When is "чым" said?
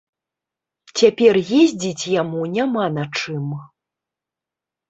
3.21-3.45